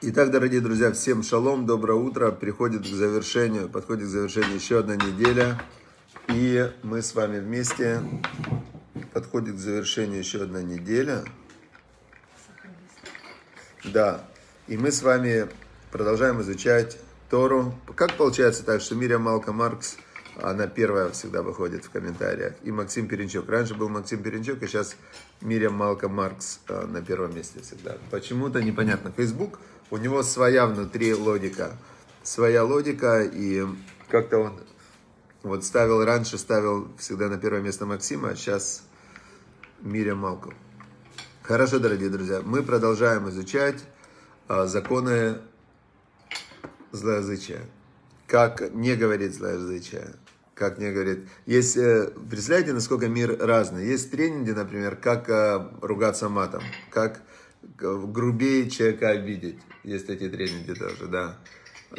Итак, 0.00 0.30
дорогие 0.30 0.60
друзья, 0.60 0.92
всем 0.92 1.24
шалом, 1.24 1.66
доброе 1.66 1.98
утро. 1.98 2.30
Приходит 2.30 2.82
к 2.82 2.86
завершению, 2.86 3.68
подходит 3.68 4.04
к 4.04 4.08
завершению 4.08 4.54
еще 4.54 4.78
одна 4.78 4.94
неделя. 4.94 5.60
И 6.28 6.70
мы 6.84 7.02
с 7.02 7.16
вами 7.16 7.40
вместе, 7.40 8.00
подходит 9.12 9.56
к 9.56 9.58
завершению 9.58 10.20
еще 10.20 10.42
одна 10.42 10.62
неделя. 10.62 11.24
Да, 13.86 14.24
и 14.68 14.76
мы 14.76 14.92
с 14.92 15.02
вами 15.02 15.48
продолжаем 15.90 16.42
изучать 16.42 16.96
Тору. 17.28 17.74
Как 17.96 18.16
получается 18.16 18.64
так, 18.64 18.80
что 18.80 18.94
Мирия 18.94 19.18
Малка 19.18 19.52
Маркс, 19.52 19.96
она 20.40 20.68
первая 20.68 21.10
всегда 21.10 21.42
выходит 21.42 21.84
в 21.84 21.90
комментариях, 21.90 22.54
и 22.62 22.70
Максим 22.70 23.08
Перенчук. 23.08 23.48
Раньше 23.48 23.74
был 23.74 23.88
Максим 23.88 24.22
Перенчук, 24.22 24.62
и 24.62 24.68
сейчас 24.68 24.94
Мирия 25.40 25.70
Малка 25.70 26.08
Маркс 26.08 26.60
э, 26.68 26.86
на 26.86 27.02
первом 27.02 27.34
месте 27.34 27.60
всегда. 27.62 27.96
Почему-то 28.12 28.62
непонятно. 28.62 29.10
Facebook, 29.10 29.58
у 29.90 29.96
него 29.96 30.22
своя 30.22 30.66
внутри 30.66 31.14
логика. 31.14 31.76
Своя 32.22 32.64
логика, 32.64 33.22
и 33.22 33.64
как-то 34.08 34.38
он 34.38 34.60
вот 35.42 35.64
ставил, 35.64 36.04
раньше 36.04 36.36
ставил 36.36 36.88
всегда 36.98 37.28
на 37.28 37.38
первое 37.38 37.60
место 37.60 37.86
Максима, 37.86 38.30
а 38.30 38.36
сейчас 38.36 38.82
Мирия 39.80 40.14
Малку. 40.14 40.52
Хорошо, 41.42 41.78
дорогие 41.78 42.10
друзья, 42.10 42.42
мы 42.44 42.62
продолжаем 42.62 43.28
изучать 43.30 43.82
а, 44.48 44.66
законы 44.66 45.38
злоязычия. 46.92 47.62
Как 48.26 48.74
не 48.74 48.94
говорить 48.94 49.34
злоязычие. 49.34 50.14
Как 50.54 50.78
не 50.78 50.90
говорит. 50.90 51.28
Есть, 51.46 51.76
э, 51.76 52.10
представляете, 52.28 52.72
насколько 52.72 53.08
мир 53.08 53.38
разный. 53.38 53.86
Есть 53.86 54.10
тренинги, 54.10 54.50
например, 54.50 54.96
как 54.96 55.30
э, 55.30 55.66
ругаться 55.80 56.28
матом, 56.28 56.62
как 56.90 57.22
грубее 57.62 58.70
человека 58.70 59.10
обидеть. 59.10 59.58
Есть 59.84 60.08
эти 60.08 60.28
тренинги 60.28 60.74
тоже, 60.74 61.06
да. 61.06 61.38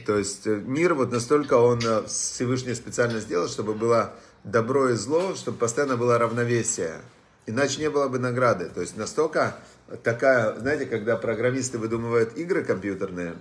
То 0.05 0.17
есть 0.17 0.45
э, 0.45 0.55
мир 0.55 0.93
вот 0.93 1.11
настолько 1.11 1.55
он 1.55 1.81
Всевышний 2.07 2.75
специально 2.75 3.19
сделал, 3.19 3.47
чтобы 3.47 3.73
было 3.73 4.13
добро 4.43 4.89
и 4.89 4.93
зло, 4.93 5.35
чтобы 5.35 5.57
постоянно 5.57 5.97
было 5.97 6.17
равновесие. 6.17 7.01
Иначе 7.45 7.81
не 7.81 7.89
было 7.89 8.07
бы 8.07 8.19
награды. 8.19 8.69
То 8.69 8.81
есть 8.81 8.95
настолько 8.95 9.57
такая, 10.03 10.57
знаете, 10.59 10.85
когда 10.85 11.17
программисты 11.17 11.79
выдумывают 11.79 12.37
игры 12.37 12.63
компьютерные, 12.63 13.35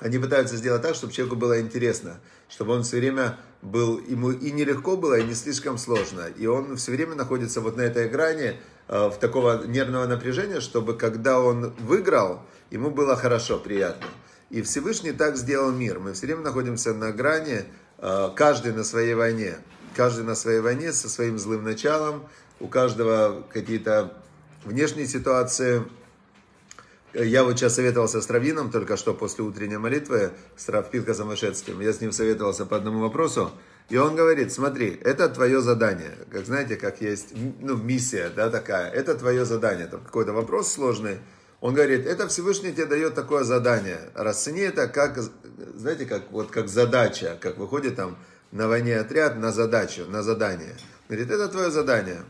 они 0.00 0.18
пытаются 0.18 0.56
сделать 0.56 0.82
так, 0.82 0.94
чтобы 0.94 1.12
человеку 1.12 1.36
было 1.36 1.60
интересно, 1.60 2.20
чтобы 2.48 2.72
он 2.72 2.82
все 2.82 2.98
время 2.98 3.38
был, 3.62 3.98
ему 3.98 4.30
и 4.30 4.50
нелегко 4.50 4.96
было, 4.96 5.18
и 5.18 5.24
не 5.24 5.34
слишком 5.34 5.78
сложно. 5.78 6.26
И 6.36 6.46
он 6.46 6.76
все 6.76 6.92
время 6.92 7.14
находится 7.14 7.60
вот 7.60 7.76
на 7.76 7.82
этой 7.82 8.08
грани 8.08 8.48
э, 8.48 8.54
в 8.88 9.16
такого 9.20 9.66
нервного 9.66 10.06
напряжения, 10.06 10.60
чтобы 10.60 10.94
когда 10.94 11.40
он 11.40 11.74
выиграл, 11.80 12.42
ему 12.70 12.90
было 12.90 13.16
хорошо, 13.16 13.58
приятно. 13.58 14.06
И 14.50 14.62
Всевышний 14.62 15.12
так 15.12 15.36
сделал 15.36 15.72
мир. 15.72 15.98
Мы 15.98 16.12
все 16.12 16.26
время 16.26 16.42
находимся 16.42 16.94
на 16.94 17.10
грани, 17.10 17.64
э, 17.98 18.30
каждый 18.36 18.72
на 18.72 18.84
своей 18.84 19.14
войне. 19.14 19.56
Каждый 19.94 20.24
на 20.24 20.34
своей 20.34 20.60
войне 20.60 20.92
со 20.92 21.08
своим 21.08 21.38
злым 21.38 21.64
началом. 21.64 22.22
У 22.60 22.68
каждого 22.68 23.44
какие-то 23.52 24.12
внешние 24.64 25.06
ситуации. 25.06 25.82
Я 27.12 27.44
вот 27.44 27.58
сейчас 27.58 27.74
советовался 27.74 28.20
с 28.20 28.30
Равином 28.30 28.70
только 28.70 28.96
что 28.96 29.14
после 29.14 29.42
утренней 29.42 29.78
молитвы, 29.78 30.32
с 30.56 30.68
Равпилка 30.68 31.14
Замашецким. 31.14 31.80
Я 31.80 31.92
с 31.92 32.00
ним 32.00 32.12
советовался 32.12 32.66
по 32.66 32.76
одному 32.76 33.00
вопросу. 33.00 33.50
И 33.88 33.96
он 33.96 34.16
говорит, 34.16 34.52
смотри, 34.52 34.98
это 35.04 35.28
твое 35.28 35.60
задание. 35.60 36.12
Как 36.30 36.44
знаете, 36.44 36.76
как 36.76 37.00
есть 37.00 37.28
ну, 37.60 37.76
миссия 37.76 38.30
да, 38.34 38.50
такая. 38.50 38.90
Это 38.90 39.14
твое 39.14 39.44
задание. 39.44 39.86
Там 39.86 40.02
какой-то 40.02 40.32
вопрос 40.32 40.72
сложный. 40.72 41.18
Он 41.60 41.72
говорит, 41.72 42.04
это 42.04 42.26
Всевышний 42.28 42.72
тебе 42.72 42.86
дает 42.86 43.14
такое 43.14 43.44
задание. 43.44 44.10
Расцени 44.14 44.60
это 44.60 44.88
как, 44.88 45.18
знаете, 45.74 46.04
как, 46.04 46.30
вот, 46.32 46.50
как 46.50 46.68
задача. 46.68 47.38
Как 47.40 47.58
выходит 47.58 47.96
там 47.96 48.18
на 48.50 48.66
войне 48.66 48.96
отряд 48.96 49.36
на 49.36 49.52
задачу, 49.52 50.04
на 50.08 50.22
задание. 50.22 50.76
Говорит, 51.08 51.30
это 51.30 51.48
твое 51.48 51.70
задание. 51.70 52.24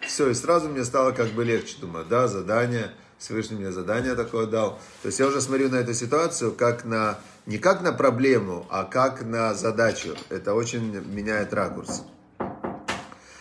Все, 0.00 0.30
и 0.30 0.34
сразу 0.34 0.68
мне 0.68 0.84
стало 0.84 1.12
как 1.12 1.28
бы 1.28 1.44
легче. 1.44 1.76
Думаю, 1.80 2.04
да, 2.04 2.26
задание, 2.26 2.90
Всевышний 3.18 3.58
мне 3.58 3.70
задание 3.70 4.16
такое 4.16 4.46
дал. 4.46 4.80
То 5.02 5.06
есть 5.06 5.20
я 5.20 5.26
уже 5.26 5.40
смотрю 5.40 5.68
на 5.68 5.76
эту 5.76 5.94
ситуацию 5.94 6.52
как 6.52 6.84
на, 6.84 7.20
не 7.50 7.58
как 7.58 7.82
на 7.82 7.92
проблему, 7.92 8.64
а 8.70 8.84
как 8.84 9.24
на 9.24 9.54
задачу. 9.54 10.14
Это 10.28 10.54
очень 10.54 11.00
меняет 11.00 11.52
ракурс. 11.52 12.04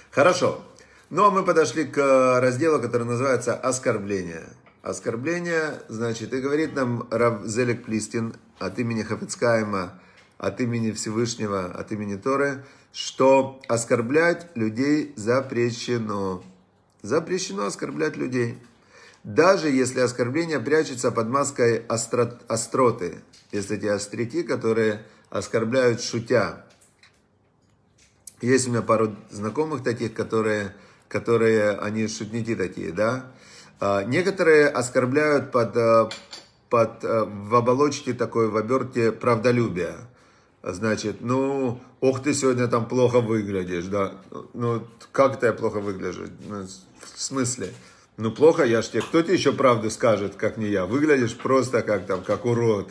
Хорошо. 0.10 0.62
Ну, 1.12 1.26
а 1.26 1.30
мы 1.30 1.46
подошли 1.46 1.86
к 1.86 2.40
разделу, 2.42 2.82
который 2.82 3.06
называется 3.06 3.54
«Оскорбление». 3.54 4.50
Оскорбление, 4.82 5.84
значит, 5.90 6.34
и 6.34 6.42
говорит 6.42 6.74
нам 6.74 7.08
Рав 7.12 7.46
Зелек 7.46 7.86
Плистин 7.86 8.34
от 8.58 8.80
имени 8.80 9.04
Хафицкаема, 9.04 10.02
от 10.40 10.60
имени 10.60 10.90
Всевышнего, 10.92 11.66
от 11.66 11.92
имени 11.92 12.16
Торы, 12.16 12.66
что 12.92 13.62
оскорблять 13.68 14.48
людей 14.56 15.14
запрещено. 15.18 16.44
Запрещено 17.04 17.68
оскорблять 17.68 18.18
людей. 18.18 18.58
Даже 19.24 19.70
если 19.70 20.00
оскорбление 20.00 20.60
прячется 20.60 21.12
под 21.12 21.28
маской 21.28 21.86
острот, 21.88 22.42
остроты. 22.48 23.22
Есть 23.52 23.72
эти 23.72 23.86
остряки, 23.86 24.44
которые 24.44 25.04
оскорбляют 25.30 26.02
шутя. 26.02 26.66
Есть 28.42 28.68
у 28.68 28.72
меня 28.72 28.82
пару 28.82 29.16
знакомых 29.30 29.84
таких, 29.84 30.14
которые, 30.14 30.74
которые 31.10 31.72
они 31.72 32.08
шутники 32.08 32.56
такие, 32.56 32.94
да. 32.94 33.32
А, 33.82 34.04
некоторые 34.04 34.68
оскорбляют 34.68 35.52
под, 35.52 35.76
э, 35.76 36.10
под, 36.70 37.04
э, 37.04 37.26
в 37.26 37.56
оболочке 37.56 38.14
такой, 38.14 38.48
в 38.50 38.56
оберте 38.56 39.12
правдолюбия. 39.12 39.96
Значит, 40.64 41.18
ну, 41.22 41.80
ох, 42.00 42.22
ты 42.22 42.34
сегодня 42.34 42.68
там 42.68 42.88
плохо 42.88 43.20
выглядишь, 43.22 43.86
да. 43.86 44.14
Ну, 44.54 44.88
как 45.12 45.42
я 45.44 45.54
плохо 45.54 45.80
выгляжу? 45.80 46.28
Ну, 46.48 46.64
в 46.64 47.22
смысле? 47.22 47.74
Ну, 48.22 48.32
плохо, 48.32 48.66
я 48.66 48.82
ж 48.82 48.90
тебе, 48.90 49.02
кто 49.02 49.22
тебе 49.22 49.36
еще 49.36 49.54
правду 49.54 49.90
скажет, 49.90 50.36
как 50.36 50.58
не 50.58 50.68
я? 50.68 50.86
Выглядишь 50.86 51.38
просто 51.38 51.82
как 51.82 52.06
там, 52.06 52.22
как 52.22 52.44
урод. 52.44 52.90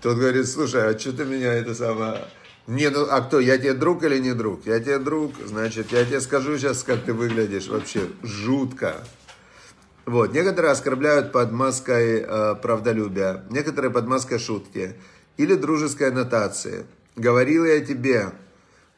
Тот 0.00 0.16
говорит, 0.16 0.48
слушай, 0.48 0.88
а 0.88 0.98
что 0.98 1.12
ты 1.12 1.26
меня 1.26 1.52
это 1.52 1.74
самое... 1.74 2.24
Не, 2.66 2.88
ну, 2.88 3.06
а 3.10 3.20
кто, 3.20 3.38
я 3.38 3.58
тебе 3.58 3.74
друг 3.74 4.02
или 4.02 4.18
не 4.18 4.32
друг? 4.32 4.64
Я 4.64 4.80
тебе 4.80 4.98
друг, 4.98 5.34
значит, 5.44 5.92
я 5.92 6.06
тебе 6.06 6.22
скажу 6.22 6.56
сейчас, 6.56 6.82
как 6.84 7.02
ты 7.04 7.12
выглядишь 7.12 7.68
вообще 7.68 8.08
жутко. 8.22 8.94
Вот, 10.06 10.32
некоторые 10.32 10.72
оскорбляют 10.72 11.32
под 11.32 11.52
маской 11.52 12.24
э, 12.26 12.54
правдолюбия, 12.54 13.44
некоторые 13.50 13.90
под 13.90 14.06
маской 14.06 14.38
шутки 14.38 14.94
или 15.36 15.54
дружеской 15.54 16.08
аннотации. 16.08 16.86
Говорил 17.14 17.66
я 17.66 17.84
тебе, 17.84 18.32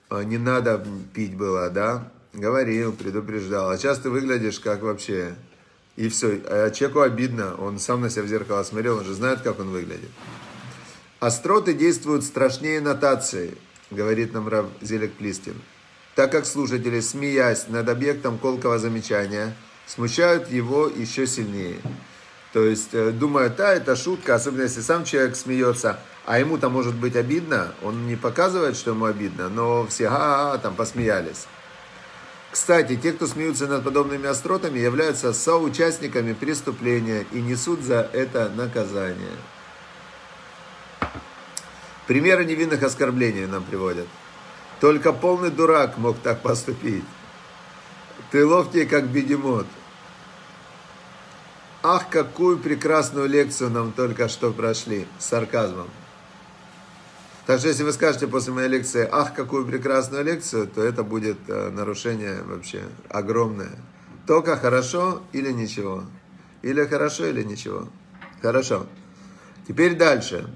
э, 0.09 0.23
не 0.23 0.39
надо 0.39 0.87
пить 1.13 1.37
было, 1.37 1.69
да? 1.69 2.13
Говорил, 2.33 2.93
предупреждал. 2.93 3.71
А 3.71 3.77
сейчас 3.77 3.99
ты 3.99 4.09
выглядишь 4.09 4.61
как 4.61 4.83
вообще... 4.83 5.35
И 5.99 6.09
все. 6.09 6.41
А 6.45 6.71
человеку 6.71 7.01
обидно, 7.01 7.57
он 7.57 7.81
сам 7.81 8.03
на 8.03 8.09
себя 8.09 8.23
в 8.23 8.29
зеркало 8.29 8.63
смотрел, 8.63 8.99
он 8.99 9.05
же 9.05 9.15
знает, 9.15 9.41
как 9.41 9.59
он 9.59 9.71
выглядит. 9.71 10.11
Остроты 11.19 11.75
действуют 11.75 12.23
страшнее 12.23 12.81
нотации, 12.81 13.59
говорит 13.91 14.33
нам 14.33 14.47
Рав 14.47 14.67
Зелек 14.81 15.15
Плистин. 15.15 15.61
Так 16.15 16.31
как 16.31 16.47
слушатели, 16.47 17.01
смеясь 17.01 17.67
над 17.67 17.89
объектом 17.89 18.39
колкого 18.39 18.79
замечания, 18.79 19.57
смущают 19.87 20.49
его 20.53 20.87
еще 20.87 21.27
сильнее. 21.27 21.81
То 22.53 22.63
есть 22.65 22.91
э, 22.95 23.11
думают, 23.11 23.57
да, 23.57 23.75
это 23.75 23.97
шутка, 23.97 24.37
особенно 24.37 24.63
если 24.63 24.83
сам 24.83 25.05
человек 25.05 25.35
смеется, 25.35 25.99
а 26.27 26.39
ему-то 26.39 26.69
может 26.69 26.95
быть 26.95 27.17
обидно, 27.17 27.75
он 27.83 28.07
не 28.07 28.15
показывает, 28.15 28.77
что 28.77 28.93
ему 28.93 29.07
обидно, 29.07 29.49
но 29.49 29.85
все 29.89 30.09
ха, 30.09 30.55
-ха, 30.55 30.63
там 30.63 30.77
посмеялись. 30.77 31.49
Кстати, 32.51 32.97
те, 32.97 33.13
кто 33.13 33.27
смеются 33.27 33.67
над 33.67 33.85
подобными 33.85 34.27
остротами, 34.27 34.79
являются 34.79 35.33
соучастниками 35.33 36.33
преступления 36.33 37.27
и 37.33 37.41
несут 37.41 37.83
за 37.83 38.09
это 38.13 38.49
наказание. 38.49 39.37
Примеры 42.07 42.47
невинных 42.47 42.83
оскорблений 42.83 43.47
нам 43.47 43.65
приводят. 43.65 44.07
Только 44.81 45.13
полный 45.13 45.51
дурак 45.51 45.99
мог 45.99 46.19
так 46.21 46.41
поступить. 46.41 47.05
Ты 48.31 48.47
ловкий, 48.47 48.87
как 48.87 49.09
бегемот. 49.09 49.67
Ах, 51.83 52.09
какую 52.09 52.59
прекрасную 52.59 53.29
лекцию 53.29 53.71
нам 53.71 53.93
только 53.93 54.29
что 54.29 54.53
прошли. 54.53 55.07
С 55.19 55.27
сарказмом. 55.27 55.89
Так 57.49 57.61
что 57.61 57.69
если 57.69 57.83
вы 57.83 57.95
скажете 57.95 58.27
после 58.27 58.53
моей 58.53 58.69
лекции, 58.69 59.09
ах, 59.11 59.33
какую 59.33 59.65
прекрасную 59.65 60.23
лекцию, 60.23 60.67
то 60.67 60.83
это 60.83 61.03
будет 61.03 61.39
э, 61.49 61.71
нарушение 61.71 62.43
вообще 62.43 62.83
огромное. 63.09 63.71
Только 64.27 64.55
хорошо 64.59 65.23
или 65.33 65.51
ничего. 65.51 66.05
Или 66.61 66.85
хорошо, 66.85 67.25
или 67.25 67.43
ничего. 67.43 67.89
Хорошо. 68.43 68.87
Теперь 69.67 69.97
дальше. 69.97 70.47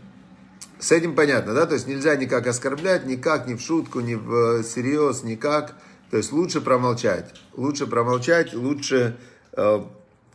С 0.80 0.92
этим 0.92 1.14
понятно, 1.14 1.54
да? 1.54 1.64
То 1.64 1.72
есть 1.72 1.86
нельзя 1.86 2.14
никак 2.14 2.46
оскорблять, 2.46 3.06
никак, 3.06 3.46
ни 3.46 3.54
в 3.54 3.62
шутку, 3.62 4.00
ни 4.00 4.14
в 4.14 4.58
э, 4.58 4.62
серьез, 4.62 5.22
никак. 5.22 5.74
То 6.10 6.18
есть 6.18 6.30
лучше 6.30 6.60
промолчать. 6.60 7.32
Лучше 7.54 7.86
промолчать, 7.86 8.52
лучше... 8.52 9.16
Э, 9.52 9.82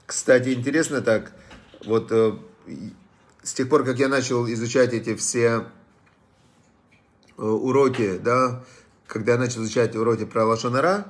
кстати, 0.07 0.55
интересно 0.55 1.01
так, 1.01 1.33
вот 1.85 2.11
с 3.43 3.53
тех 3.53 3.69
пор, 3.69 3.83
как 3.83 3.99
я 3.99 4.07
начал 4.07 4.47
изучать 4.49 4.93
эти 4.93 5.13
все 5.13 5.65
э, 7.37 7.41
уроки, 7.41 8.17
да, 8.17 8.63
когда 9.07 9.33
я 9.33 9.37
начал 9.37 9.63
изучать 9.63 9.95
уроки 9.95 10.25
про 10.25 10.45
Лашонара, 10.45 11.05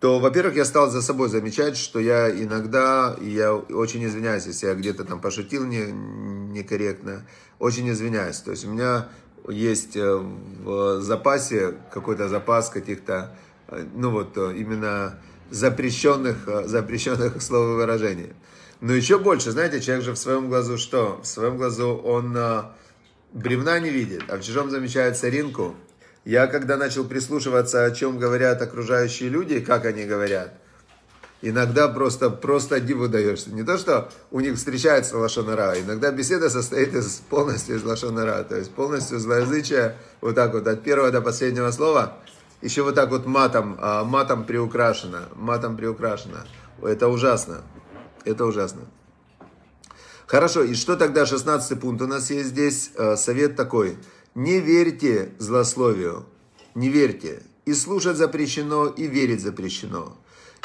то, 0.00 0.18
во-первых, 0.18 0.56
я 0.56 0.64
стал 0.64 0.90
за 0.90 1.02
собой 1.02 1.28
замечать, 1.28 1.76
что 1.76 2.00
я 2.00 2.30
иногда, 2.30 3.16
и 3.20 3.30
я 3.30 3.54
очень 3.54 4.04
извиняюсь, 4.04 4.46
если 4.46 4.66
я 4.66 4.74
где-то 4.74 5.04
там 5.04 5.20
пошутил 5.20 5.66
не, 5.66 5.92
некорректно, 5.92 7.26
очень 7.58 7.90
извиняюсь. 7.90 8.38
То 8.38 8.52
есть 8.52 8.64
у 8.64 8.70
меня 8.70 9.08
есть 9.48 9.96
э, 9.96 10.16
в 10.16 11.02
запасе 11.02 11.74
какой-то 11.92 12.28
запас 12.28 12.70
каких-то, 12.70 13.36
э, 13.68 13.84
ну 13.94 14.10
вот 14.10 14.36
именно 14.36 15.18
запрещенных, 15.50 16.48
запрещенных 16.66 17.42
слов 17.42 17.70
и 17.70 17.74
выражений. 17.74 18.32
Но 18.80 18.94
еще 18.94 19.18
больше, 19.18 19.50
знаете, 19.50 19.80
человек 19.80 20.04
же 20.04 20.12
в 20.12 20.18
своем 20.18 20.48
глазу 20.48 20.78
что? 20.78 21.20
В 21.22 21.26
своем 21.26 21.58
глазу 21.58 21.88
он 21.88 22.34
бревна 23.32 23.78
не 23.78 23.90
видит, 23.90 24.24
а 24.28 24.36
в 24.36 24.42
чужом 24.42 24.70
замечает 24.70 25.16
соринку. 25.16 25.74
Я 26.24 26.46
когда 26.46 26.76
начал 26.76 27.04
прислушиваться, 27.04 27.84
о 27.84 27.90
чем 27.90 28.18
говорят 28.18 28.60
окружающие 28.60 29.28
люди, 29.28 29.60
как 29.60 29.86
они 29.86 30.04
говорят, 30.04 30.52
иногда 31.40 31.88
просто, 31.88 32.28
просто 32.28 32.80
диву 32.80 33.08
даешься. 33.08 33.50
Не 33.50 33.62
то, 33.62 33.78
что 33.78 34.10
у 34.30 34.40
них 34.40 34.56
встречается 34.56 35.16
лошонара, 35.16 35.80
иногда 35.80 36.12
беседа 36.12 36.50
состоит 36.50 36.94
из, 36.94 37.22
полностью 37.30 37.76
из 37.76 37.84
лошонара, 37.84 38.44
то 38.44 38.56
есть 38.56 38.70
полностью 38.72 39.18
злоязычия, 39.18 39.96
вот 40.20 40.34
так 40.34 40.52
вот, 40.52 40.66
от 40.66 40.82
первого 40.82 41.10
до 41.10 41.22
последнего 41.22 41.70
слова, 41.70 42.18
еще 42.60 42.82
вот 42.82 42.94
так 42.94 43.08
вот 43.10 43.24
матом, 43.24 43.78
а, 43.80 44.04
матом 44.04 44.44
приукрашено, 44.44 45.28
матом 45.34 45.78
приукрашено. 45.78 46.46
Это 46.82 47.08
ужасно, 47.08 47.62
это 48.26 48.44
ужасно. 48.44 48.82
Хорошо, 50.30 50.62
и 50.62 50.74
что 50.74 50.96
тогда 50.96 51.26
16 51.26 51.80
пункт 51.80 52.00
у 52.02 52.06
нас 52.06 52.30
есть 52.30 52.50
здесь? 52.50 52.92
Э, 52.94 53.16
совет 53.16 53.56
такой– 53.56 53.98
не 54.36 54.60
верьте 54.60 55.32
злословию, 55.38 56.24
не 56.76 56.88
верьте. 56.88 57.42
И 57.64 57.74
слушать 57.74 58.16
запрещено, 58.16 58.86
и 58.86 59.08
верить 59.08 59.40
запрещено. 59.42 60.16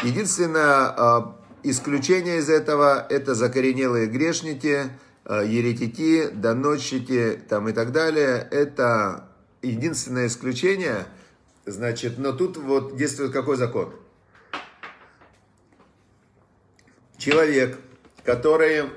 Единственное 0.03 0.93
а, 0.95 1.41
исключение 1.63 2.37
из 2.37 2.49
этого– 2.49 3.07
это 3.09 3.33
закоренелые 3.33 4.05
грешники, 4.05 4.91
а, 5.23 5.41
еретики, 5.41 6.29
доносчики 6.31 7.41
там 7.49 7.67
и 7.67 7.73
так 7.73 7.91
далее. 7.91 8.47
Это 8.51 9.29
единственное 9.63 10.27
исключение. 10.27 11.07
Значит, 11.65 12.19
но 12.19 12.33
тут 12.33 12.57
вот 12.57 12.97
действует 12.97 13.31
какой 13.31 13.57
закон? 13.57 13.95
Человек, 17.17 17.79
который, 18.23 18.91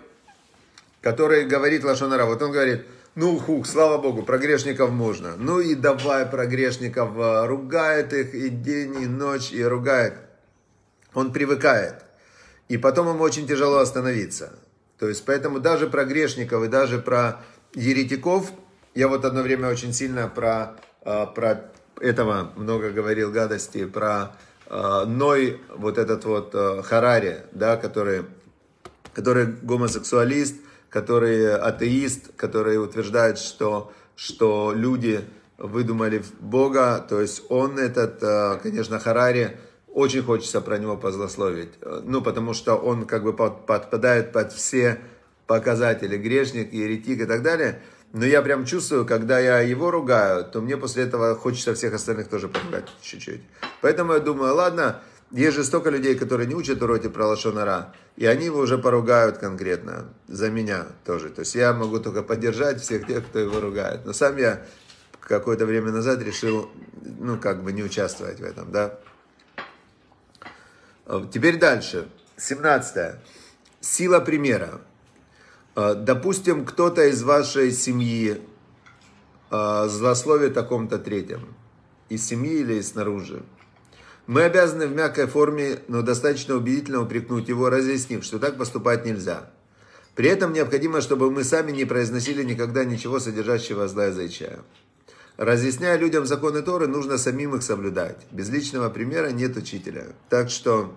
который 1.00 1.45
говорит 1.45 1.85
Лашонара, 1.85 2.25
вот 2.25 2.43
он 2.43 2.53
говорит– 2.53 2.87
ну, 3.19 3.37
хук, 3.37 3.67
слава 3.67 3.99
богу, 3.99 4.23
про 4.23 4.39
грешников 4.39 4.93
можно. 4.93 5.35
Ну 5.37 5.59
и 5.59 5.75
давай 5.75 6.25
про 6.25 6.47
грешников, 6.47 7.19
э, 7.19 7.47
ругает 7.47 8.12
их 8.12 8.33
и 8.33 8.49
день, 8.49 9.03
и 9.03 9.06
ночь, 9.06 9.50
и 9.50 9.61
ругает. 9.65 10.15
Он 11.15 11.33
привыкает. 11.33 12.05
И 12.69 12.79
потом 12.79 13.09
ему 13.09 13.25
очень 13.25 13.49
тяжело 13.49 13.79
остановиться. 13.79 14.53
То 15.00 15.09
есть, 15.09 15.25
поэтому 15.25 15.59
даже 15.59 15.89
про 15.89 16.05
грешников 16.05 16.62
и 16.62 16.69
даже 16.69 17.01
про 17.01 17.41
еретиков, 17.75 18.53
я 18.94 19.09
вот 19.09 19.25
одно 19.25 19.43
время 19.43 19.69
очень 19.69 19.93
сильно 19.93 20.29
про, 20.29 20.77
э, 21.03 21.27
про 21.35 21.73
этого 22.01 22.53
много 22.55 22.91
говорил 22.91 23.33
гадости, 23.33 23.85
про 23.85 24.37
э, 24.67 25.05
Ной, 25.09 25.61
вот 25.75 25.99
этот 25.99 26.25
вот 26.25 26.55
Харари, 26.85 27.47
да, 27.51 27.77
который, 27.77 28.27
который 29.12 29.47
гомосексуалист, 29.47 30.55
который 30.90 31.55
атеист, 31.55 32.35
который 32.37 32.82
утверждает, 32.82 33.38
что, 33.38 33.93
что 34.17 34.73
люди 34.75 35.20
выдумали 35.58 36.23
Бога, 36.40 37.05
то 37.08 37.20
есть 37.20 37.43
он 37.49 37.79
этот, 37.79 38.23
э, 38.23 38.58
конечно, 38.62 38.99
Харари, 38.99 39.58
очень 39.88 40.23
хочется 40.23 40.61
про 40.61 40.79
него 40.79 40.96
позлословить, 40.96 41.70
ну, 42.05 42.23
потому 42.23 42.55
что 42.55 42.76
он 42.76 43.06
как 43.06 43.25
бы 43.25 43.32
подпадает 43.32 44.32
под 44.32 44.52
все 44.52 45.00
показатели, 45.46 46.17
грешник, 46.17 46.73
еретик 46.73 47.23
и 47.23 47.25
так 47.25 47.43
далее, 47.43 47.82
но 48.12 48.25
я 48.25 48.41
прям 48.43 48.64
чувствую, 48.64 49.05
когда 49.05 49.38
я 49.38 49.61
его 49.61 49.91
ругаю, 49.91 50.44
то 50.44 50.61
мне 50.61 50.76
после 50.76 51.05
этого 51.05 51.34
хочется 51.34 51.75
всех 51.75 51.94
остальных 51.94 52.29
тоже 52.29 52.49
поругать 52.49 52.88
чуть-чуть. 53.02 53.43
Поэтому 53.82 54.14
я 54.14 54.20
думаю, 54.20 54.55
ладно, 54.55 55.02
есть 55.31 55.57
же 55.57 55.65
столько 55.65 55.91
людей, 55.91 56.15
которые 56.17 56.47
не 56.47 56.55
учат 56.55 56.81
уроки 56.83 57.09
про 57.09 57.27
Лошонара, 57.27 57.95
и 58.17 58.25
они 58.27 58.47
его 58.47 58.61
уже 58.61 58.79
поругают 58.79 59.39
конкретно, 59.39 60.13
за 60.27 60.51
меня 60.51 60.87
тоже. 61.05 61.29
То 61.29 61.41
есть 61.41 61.55
я 61.55 61.73
могу 61.75 61.99
только 62.01 62.23
поддержать 62.23 62.81
всех 62.81 63.07
тех, 63.07 63.27
кто 63.27 63.39
его 63.39 63.61
ругает. 63.61 64.07
Но 64.07 64.13
сам 64.13 64.37
я 64.39 64.65
какое-то 65.21 65.67
время 65.67 65.93
назад 65.93 66.23
решил, 66.23 66.71
ну, 67.03 67.39
как 67.39 67.63
бы 67.63 67.73
не 67.73 67.83
участвовать 67.83 68.41
в 68.41 68.45
этом, 68.45 68.73
да. 68.73 68.99
Теперь 71.31 71.59
дальше. 71.59 72.09
17. 72.39 73.17
Сила 73.81 74.21
примера. 74.21 74.81
Допустим, 75.75 76.65
кто-то 76.65 77.05
из 77.05 77.23
вашей 77.23 77.71
семьи 77.73 78.41
злословит 79.51 80.57
о 80.57 80.63
ком-то 80.63 80.99
третьем. 80.99 81.55
Из 82.09 82.27
семьи 82.27 82.61
или 82.61 82.81
снаружи. 82.81 83.43
Мы 84.29 84.43
обязаны 84.43 84.87
в 84.87 84.95
мягкой 84.95 85.27
форме, 85.27 85.79
но 85.89 86.03
достаточно 86.03 86.55
убедительно 86.55 87.01
упрекнуть 87.01 87.49
его, 87.49 87.71
разъяснив, 87.71 88.23
что 88.23 88.39
так 88.39 88.59
поступать 88.59 89.07
нельзя. 89.07 89.51
При 90.15 90.29
этом 90.29 90.53
необходимо, 90.53 91.01
чтобы 91.01 91.31
мы 91.31 91.45
сами 91.45 91.73
не 91.73 91.87
произносили 91.87 92.45
никогда 92.45 92.85
ничего 92.85 93.21
содержащего 93.21 93.89
злоязычия. 93.89 94.59
Разъясняя 95.39 95.97
людям 95.97 96.27
законы 96.27 96.61
Торы, 96.61 96.89
нужно 96.89 97.17
самим 97.17 97.57
их 97.57 97.63
соблюдать. 97.63 98.19
Без 98.31 98.51
личного 98.51 98.91
примера 98.91 99.31
нет 99.31 99.57
учителя. 99.57 100.09
Так 100.29 100.51
что, 100.51 100.95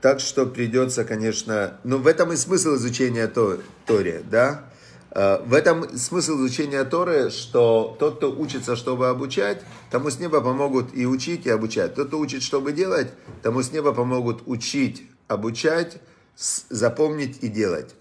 так 0.00 0.20
что 0.20 0.46
придется, 0.46 1.04
конечно... 1.04 1.78
Ну, 1.84 1.98
в 1.98 2.06
этом 2.06 2.32
и 2.32 2.36
смысл 2.36 2.76
изучения 2.76 3.26
Торе, 3.26 4.22
да? 4.30 4.72
Э, 5.10 5.38
в 5.44 5.54
этом 5.54 5.96
смысл 5.96 6.36
изучения 6.36 6.84
Торы, 6.84 7.30
что 7.30 7.96
тот, 7.98 8.16
кто 8.16 8.30
учится, 8.30 8.76
чтобы 8.76 9.08
обучать, 9.08 9.62
тому 9.90 10.10
с 10.10 10.18
неба 10.18 10.40
помогут 10.40 10.94
и 10.94 11.06
учить, 11.06 11.46
и 11.46 11.50
обучать. 11.50 11.94
Тот, 11.94 12.08
кто 12.08 12.18
учит, 12.18 12.42
чтобы 12.42 12.72
делать, 12.72 13.12
тому 13.42 13.62
с 13.62 13.72
неба 13.72 13.92
помогут 13.92 14.42
учить, 14.46 15.06
обучать, 15.26 15.98
запомнить 16.36 17.38
и 17.42 17.48
делать. 17.48 17.94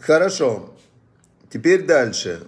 Хорошо. 0.00 0.74
Теперь 1.52 1.86
дальше. 1.86 2.46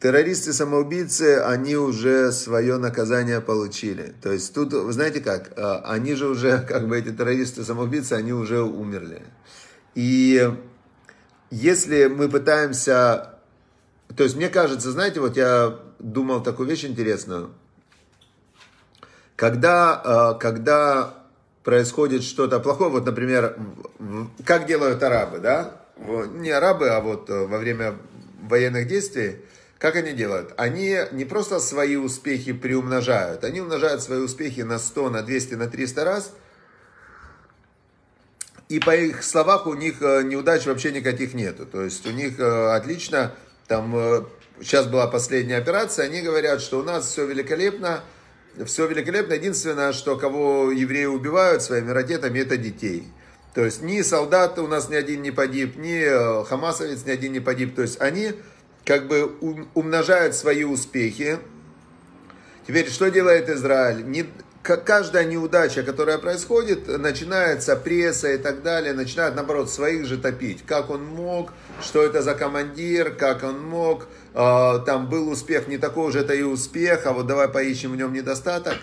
Террористы-самоубийцы, 0.00 1.40
они 1.40 1.76
уже 1.76 2.30
свое 2.30 2.76
наказание 2.76 3.40
получили. 3.40 4.14
То 4.22 4.32
есть 4.32 4.54
тут, 4.54 4.72
вы 4.72 4.92
знаете 4.92 5.20
как, 5.20 5.52
э, 5.56 5.80
они 5.84 6.14
же 6.14 6.28
уже, 6.28 6.58
как 6.68 6.86
бы 6.88 6.98
эти 6.98 7.10
террористы-самоубийцы, 7.10 8.12
они 8.12 8.32
уже 8.32 8.62
умерли. 8.62 9.22
И 9.94 10.50
если 11.50 12.06
мы 12.06 12.28
пытаемся... 12.28 13.34
То 14.16 14.24
есть 14.24 14.36
мне 14.36 14.48
кажется, 14.48 14.90
знаете, 14.90 15.20
вот 15.20 15.36
я 15.36 15.78
думал 15.98 16.42
такую 16.42 16.68
вещь 16.68 16.84
интересную. 16.84 17.50
Когда, 19.36 20.34
э, 20.36 20.38
когда 20.40 21.14
происходит 21.64 22.22
что-то 22.22 22.60
плохое, 22.60 22.90
вот, 22.90 23.06
например, 23.06 23.56
как 24.44 24.66
делают 24.66 25.02
арабы, 25.02 25.38
да? 25.38 25.80
Не 25.96 26.50
арабы, 26.50 26.90
а 26.90 27.00
вот 27.00 27.30
э, 27.30 27.46
во 27.46 27.58
время 27.58 27.96
военных 28.42 28.86
действий, 28.86 29.40
как 29.78 29.96
они 29.96 30.12
делают? 30.12 30.52
Они 30.56 30.98
не 31.12 31.24
просто 31.24 31.58
свои 31.58 31.96
успехи 31.96 32.52
приумножают, 32.52 33.42
они 33.44 33.60
умножают 33.60 34.02
свои 34.02 34.20
успехи 34.20 34.60
на 34.60 34.78
100, 34.78 35.10
на 35.10 35.22
200, 35.22 35.54
на 35.54 35.68
300 35.68 36.04
раз– 36.04 36.32
и 38.68 38.78
по 38.78 38.96
их 38.96 39.22
словах 39.22 39.66
у 39.66 39.74
них 39.74 40.00
э, 40.00 40.22
неудач 40.22 40.66
вообще 40.66 40.90
никаких 40.92 41.34
нету. 41.34 41.66
То 41.66 41.82
есть 41.82 42.06
у 42.06 42.10
них 42.10 42.38
э, 42.40 42.74
отлично, 42.74 43.34
там 43.66 43.94
э, 43.94 44.22
сейчас 44.60 44.86
была 44.86 45.06
последняя 45.06 45.56
операция, 45.56 46.06
они 46.06 46.22
говорят, 46.22 46.60
что 46.60 46.80
у 46.80 46.82
нас 46.82 47.06
все 47.06 47.26
великолепно, 47.26 48.02
все 48.64 48.86
великолепно. 48.86 49.34
Единственное, 49.34 49.92
что 49.92 50.16
кого 50.16 50.70
евреи 50.70 51.06
убивают 51.06 51.62
своими 51.62 51.90
ракетами, 51.90 52.38
это 52.38 52.56
детей. 52.56 53.06
То 53.54 53.64
есть 53.64 53.82
ни 53.82 54.00
солдат 54.02 54.58
у 54.58 54.66
нас 54.66 54.88
ни 54.88 54.96
один 54.96 55.22
не 55.22 55.30
погиб, 55.30 55.76
ни 55.76 56.44
хамасовец 56.44 57.04
ни 57.04 57.10
один 57.10 57.32
не 57.32 57.40
погиб. 57.40 57.76
То 57.76 57.82
есть 57.82 58.00
они 58.00 58.32
как 58.84 59.06
бы 59.06 59.36
умножают 59.74 60.34
свои 60.34 60.64
успехи. 60.64 61.38
Теперь, 62.66 62.90
что 62.90 63.10
делает 63.10 63.48
Израиль? 63.48 64.04
Каждая 64.64 65.24
неудача, 65.26 65.82
которая 65.82 66.18
происходит, 66.18 66.88
начинается 66.88 67.76
пресса 67.76 68.32
и 68.32 68.38
так 68.38 68.62
далее, 68.62 68.94
начинают, 68.94 69.36
наоборот, 69.36 69.70
своих 69.70 70.06
же 70.06 70.16
топить. 70.16 70.64
Как 70.66 70.90
он 70.90 71.04
мог, 71.04 71.52
что 71.82 72.02
это 72.02 72.22
за 72.22 72.34
командир, 72.34 73.14
как 73.14 73.42
он 73.42 73.60
мог, 73.60 74.06
э, 74.32 74.78
там 74.86 75.08
был 75.08 75.28
успех, 75.28 75.68
не 75.68 75.76
такой 75.76 76.08
уже 76.08 76.20
это 76.20 76.34
и 76.34 76.42
успех, 76.42 77.02
а 77.04 77.12
вот 77.12 77.26
давай 77.26 77.48
поищем 77.48 77.92
в 77.92 77.96
нем 77.96 78.12
недостаток. 78.12 78.74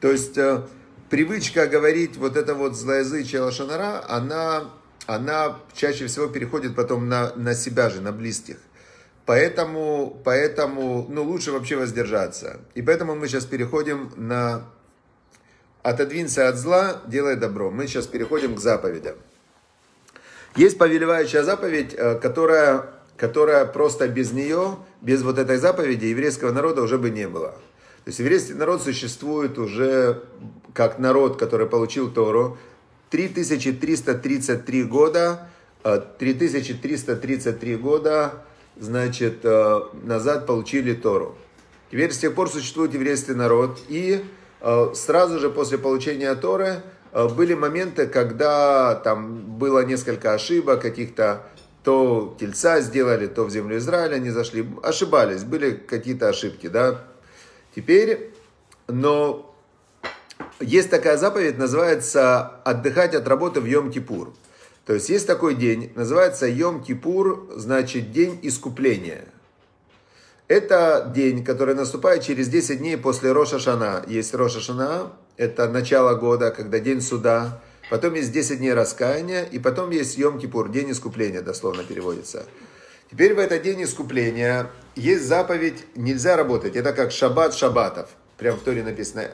То 0.00 0.10
есть, 0.10 0.36
э, 0.36 0.62
привычка 1.08 1.66
говорить 1.66 2.16
вот 2.16 2.36
это 2.36 2.54
вот 2.54 2.76
злоязычие 2.76 3.42
лошанара, 3.42 4.04
она 4.08 4.70
она 5.06 5.56
чаще 5.74 6.06
всего 6.06 6.26
переходит 6.26 6.76
потом 6.76 7.08
на, 7.08 7.32
на 7.34 7.54
себя 7.54 7.88
же, 7.88 8.02
на 8.02 8.12
близких. 8.12 8.58
Поэтому, 9.24 10.20
поэтому, 10.22 11.06
ну, 11.08 11.22
лучше 11.22 11.50
вообще 11.50 11.76
воздержаться. 11.76 12.60
И 12.74 12.82
поэтому 12.82 13.14
мы 13.14 13.26
сейчас 13.26 13.46
переходим 13.46 14.12
на 14.16 14.64
отодвинься 15.90 16.48
от 16.48 16.56
зла, 16.56 17.02
делай 17.06 17.36
добро. 17.36 17.70
Мы 17.70 17.86
сейчас 17.86 18.06
переходим 18.06 18.54
к 18.54 18.60
заповедям. 18.60 19.16
Есть 20.56 20.78
повелевающая 20.78 21.42
заповедь, 21.42 21.94
э, 21.96 22.18
которая, 22.18 22.86
которая 23.16 23.64
просто 23.64 24.08
без 24.08 24.32
нее, 24.32 24.76
без 25.00 25.22
вот 25.22 25.38
этой 25.38 25.56
заповеди 25.58 26.06
еврейского 26.06 26.52
народа 26.52 26.82
уже 26.82 26.98
бы 26.98 27.10
не 27.10 27.28
было. 27.28 27.50
То 28.04 28.10
есть 28.10 28.18
еврейский 28.18 28.54
народ 28.54 28.82
существует 28.82 29.58
уже 29.58 30.22
как 30.74 30.98
народ, 30.98 31.38
который 31.38 31.66
получил 31.66 32.10
Тору, 32.10 32.58
3333 33.10 34.84
года, 34.84 35.48
3333 35.82 37.72
э, 37.72 37.76
года, 37.76 38.34
значит, 38.76 39.40
э, 39.44 39.80
назад 40.02 40.46
получили 40.46 40.94
Тору. 40.94 41.36
Теперь 41.90 42.12
с 42.12 42.18
тех 42.18 42.34
пор 42.34 42.50
существует 42.50 42.92
еврейский 42.94 43.32
народ, 43.32 43.78
и 43.88 44.24
сразу 44.94 45.38
же 45.38 45.50
после 45.50 45.78
получения 45.78 46.34
Торы 46.34 46.82
были 47.12 47.54
моменты, 47.54 48.06
когда 48.06 48.94
там 48.94 49.58
было 49.58 49.84
несколько 49.84 50.34
ошибок, 50.34 50.82
каких-то 50.82 51.42
то 51.84 52.36
тельца 52.38 52.80
сделали, 52.80 53.28
то 53.28 53.44
в 53.44 53.50
землю 53.50 53.78
Израиля 53.78 54.18
не 54.18 54.30
зашли, 54.30 54.68
ошибались, 54.82 55.44
были 55.44 55.70
какие-то 55.70 56.28
ошибки, 56.28 56.66
да. 56.66 57.04
Теперь, 57.74 58.34
но 58.88 59.54
есть 60.60 60.90
такая 60.90 61.16
заповедь, 61.16 61.56
называется 61.56 62.60
«отдыхать 62.64 63.14
от 63.14 63.26
работы 63.26 63.60
в 63.60 63.64
Йом-Кипур». 63.64 64.34
То 64.84 64.94
есть 64.94 65.08
есть 65.08 65.26
такой 65.26 65.54
день, 65.54 65.92
называется 65.94 66.46
Йом-Кипур, 66.48 67.56
значит 67.56 68.10
день 68.10 68.38
искупления. 68.42 69.24
Это 70.48 71.12
день, 71.14 71.44
который 71.44 71.74
наступает 71.74 72.22
через 72.22 72.48
10 72.48 72.78
дней 72.78 72.96
после 72.96 73.32
Роша 73.32 73.58
Шана. 73.58 74.02
Есть 74.08 74.34
Роша 74.34 74.60
Шана, 74.60 75.12
это 75.36 75.68
начало 75.68 76.14
года, 76.14 76.50
когда 76.50 76.78
день 76.78 77.02
суда. 77.02 77.60
Потом 77.90 78.14
есть 78.14 78.32
10 78.32 78.58
дней 78.58 78.72
раскаяния, 78.72 79.44
и 79.44 79.58
потом 79.58 79.90
есть 79.90 80.18
Йом-Кипур, 80.18 80.70
день 80.70 80.90
искупления, 80.90 81.42
дословно 81.42 81.84
переводится. 81.84 82.46
Теперь 83.10 83.34
в 83.34 83.38
этот 83.38 83.62
день 83.62 83.84
искупления 83.84 84.70
есть 84.96 85.24
заповедь 85.24 85.84
«нельзя 85.94 86.36
работать». 86.36 86.76
Это 86.76 86.94
как 86.94 87.12
шаббат 87.12 87.54
шаббатов. 87.54 88.08
Прям 88.38 88.56
в 88.56 88.60
Торе 88.60 88.82
написано 88.82 89.30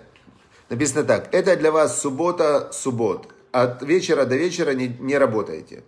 Написано 0.69 1.05
так. 1.05 1.29
Это 1.33 1.57
для 1.57 1.71
вас 1.71 2.01
суббота, 2.01 2.71
суббот. 2.73 3.29
От 3.53 3.83
вечера 3.83 4.25
до 4.25 4.37
вечера 4.37 4.73
не, 4.73 4.89
не 4.89 5.17
работаете. 5.19 5.85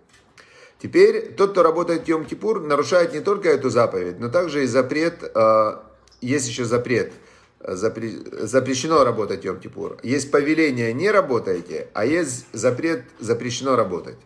Теперь 0.81 1.33
тот, 1.33 1.51
кто 1.51 1.63
работает 1.63 2.07
Йом-Кипур, 2.07 2.59
нарушает 2.59 3.13
не 3.13 3.21
только 3.21 3.49
эту 3.49 3.69
заповедь, 3.69 4.19
но 4.19 4.29
также 4.29 4.63
и 4.63 4.67
запрет, 4.67 5.23
э, 5.33 5.77
есть 6.21 6.47
еще 6.47 6.65
запрет, 6.65 7.13
запре, 7.59 8.11
запрещено 8.41 9.03
работать 9.03 9.43
Йом-Кипур. 9.43 9.99
Есть 10.03 10.29
повеление 10.29 10.93
не 10.93 11.09
работайте, 11.09 11.87
а 11.93 12.05
есть 12.05 12.45
запрет 12.53 13.03
запрещено 13.19 13.75
работать. 13.75 14.17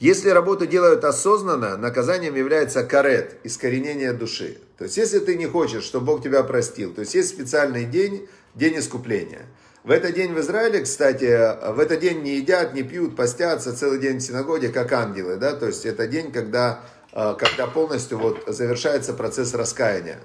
Если 0.00 0.28
работу 0.30 0.66
делают 0.66 1.04
осознанно, 1.04 1.76
наказанием 1.76 2.34
является 2.34 2.82
карет, 2.82 3.36
искоренение 3.44 4.12
души. 4.12 4.58
То 4.76 4.84
есть, 4.84 4.96
если 4.96 5.20
ты 5.20 5.36
не 5.36 5.46
хочешь, 5.46 5.84
чтобы 5.84 6.06
Бог 6.06 6.22
тебя 6.22 6.42
простил, 6.42 6.92
то 6.92 7.00
есть, 7.00 7.14
есть 7.14 7.28
специальный 7.28 7.84
день, 7.84 8.28
день 8.56 8.78
искупления. 8.78 9.46
В 9.84 9.90
этот 9.90 10.14
день 10.14 10.32
в 10.32 10.40
Израиле, 10.40 10.80
кстати, 10.80 11.26
в 11.70 11.78
этот 11.78 12.00
день 12.00 12.22
не 12.22 12.36
едят, 12.36 12.72
не 12.72 12.82
пьют, 12.82 13.14
постятся 13.14 13.76
целый 13.76 13.98
день 13.98 14.16
в 14.16 14.22
синагоге, 14.22 14.70
как 14.70 14.90
ангелы, 14.92 15.36
да, 15.36 15.54
то 15.54 15.66
есть 15.66 15.84
это 15.84 16.06
день, 16.06 16.32
когда, 16.32 16.80
э, 17.12 17.34
когда 17.38 17.66
полностью 17.66 18.16
вот 18.16 18.44
завершается 18.46 19.12
процесс 19.12 19.52
раскаяния. 19.52 20.20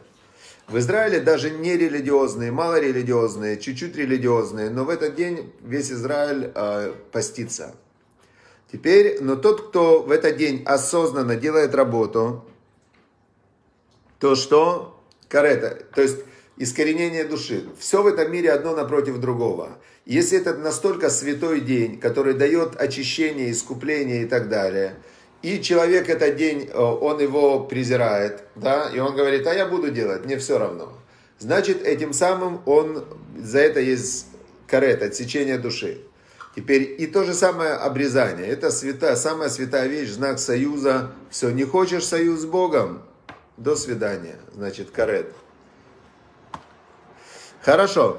В 0.69 0.77
Израиле 0.77 1.19
даже 1.19 1.49
не 1.49 1.75
религиозные, 1.75 2.51
мало 2.51 2.79
религиозные, 2.79 3.57
чуть-чуть 3.57 3.97
религиозные, 3.97 4.69
но 4.69 4.85
в 4.85 4.89
этот 4.89 5.15
день 5.15 5.53
весь 5.61 5.91
Израиль 5.91 6.53
э, 6.55 6.93
постится. 7.11 7.75
Теперь, 8.71 9.21
но 9.21 9.35
тот, 9.35 9.67
кто 9.67 10.03
в 10.03 10.11
этот 10.11 10.37
день 10.37 10.63
осознанно 10.65 11.35
делает 11.35 11.75
работу, 11.75 12.45
то 14.19 14.35
что? 14.35 15.03
Карета. 15.27 15.83
То 15.93 16.01
есть 16.01 16.19
искоренение 16.59 17.23
души. 17.23 17.63
Все 17.79 18.03
в 18.03 18.07
этом 18.07 18.31
мире 18.31 18.51
одно 18.51 18.75
напротив 18.75 19.19
другого. 19.19 19.79
Если 20.05 20.37
это 20.37 20.53
настолько 20.55 21.09
святой 21.09 21.61
день, 21.61 21.99
который 21.99 22.35
дает 22.35 22.79
очищение, 22.79 23.51
искупление 23.51 24.23
и 24.23 24.25
так 24.25 24.49
далее, 24.49 24.95
и 25.41 25.61
человек 25.61 26.09
этот 26.09 26.35
день, 26.35 26.69
э, 26.71 26.77
он 26.77 27.19
его 27.19 27.61
презирает, 27.61 28.43
да, 28.55 28.89
и 28.93 28.99
он 28.99 29.15
говорит, 29.15 29.47
а 29.47 29.53
я 29.53 29.65
буду 29.65 29.89
делать, 29.89 30.25
мне 30.25 30.37
все 30.37 30.59
равно. 30.59 30.93
Значит, 31.39 31.81
этим 31.81 32.11
самым 32.11 32.61
он, 32.65 33.05
за 33.41 33.59
это 33.59 33.79
есть 33.79 34.27
карет, 34.67 35.01
отсечение 35.01 35.57
души. 35.57 36.01
Теперь 36.55 36.95
и 36.99 37.07
то 37.07 37.23
же 37.23 37.33
самое 37.33 37.71
обрезание. 37.71 38.47
Это 38.47 38.69
святая, 38.69 39.15
самая 39.15 39.47
святая 39.47 39.87
вещь, 39.87 40.09
знак 40.09 40.39
союза. 40.39 41.11
Все, 41.29 41.51
не 41.51 41.63
хочешь 41.63 42.03
союз 42.03 42.41
с 42.41 42.45
Богом? 42.45 43.03
До 43.55 43.77
свидания. 43.77 44.35
Значит, 44.53 44.89
карет. 44.91 45.31
Хорошо. 47.61 48.17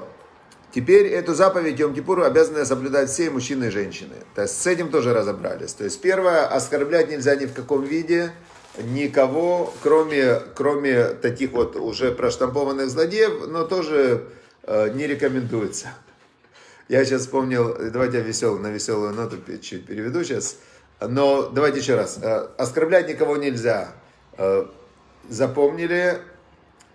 Теперь 0.73 1.07
эту 1.07 1.33
заповедь 1.33 1.79
Йом 1.79 1.93
Кипуру 1.93 2.23
обязаны 2.23 2.65
соблюдать 2.65 3.09
все 3.09 3.29
мужчины 3.29 3.65
и 3.65 3.69
женщины. 3.69 4.15
То 4.35 4.43
есть 4.43 4.61
с 4.61 4.67
этим 4.67 4.89
тоже 4.89 5.13
разобрались. 5.13 5.73
То 5.73 5.83
есть 5.83 5.99
первое, 5.99 6.47
оскорблять 6.47 7.09
нельзя 7.09 7.35
ни 7.35 7.45
в 7.45 7.53
каком 7.53 7.83
виде, 7.83 8.31
никого, 8.77 9.73
кроме, 9.83 10.35
кроме 10.55 11.05
таких 11.05 11.51
вот 11.51 11.75
уже 11.75 12.11
проштампованных 12.11 12.89
злодеев, 12.89 13.47
но 13.47 13.65
тоже 13.65 14.29
э, 14.63 14.93
не 14.93 15.07
рекомендуется. 15.07 15.89
Я 16.87 17.03
сейчас 17.03 17.23
вспомнил, 17.23 17.75
давайте 17.91 18.19
я 18.19 18.23
весел, 18.23 18.57
на 18.57 18.67
веселую 18.67 19.13
ноту 19.13 19.37
чуть 19.61 19.85
переведу 19.85 20.23
сейчас. 20.23 20.57
Но 21.01 21.49
давайте 21.49 21.79
еще 21.79 21.95
раз. 21.95 22.19
Э, 22.21 22.47
оскорблять 22.57 23.09
никого 23.09 23.35
нельзя. 23.35 23.89
Э, 24.37 24.67
запомнили, 25.27 26.19